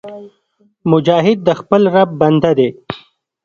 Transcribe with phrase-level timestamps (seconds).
[0.91, 2.69] مجاهد د خپل رب بنده دی